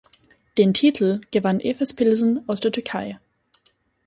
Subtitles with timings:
[0.57, 3.19] Den Titel gewann Efes Pilsen aus der Türkei.